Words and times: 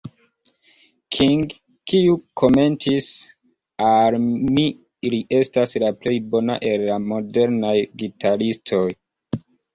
King, 1.17 1.43
kiu 1.91 2.15
komentis, 2.41 3.09
"al 3.89 4.17
mi 4.55 4.65
li 5.15 5.21
estas 5.41 5.79
la 5.85 5.93
plej 6.01 6.15
bona 6.33 6.57
el 6.73 6.89
la 6.89 6.99
modernaj 7.13 7.77
gitaristoj. 8.05 8.83